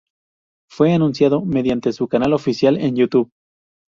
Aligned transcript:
Fue 0.67 0.93
anunciado 0.93 1.45
mediante 1.45 1.93
su 1.93 2.07
canal 2.07 2.33
oficial 2.33 2.75
en 2.79 2.95
YouTube. 2.95 3.29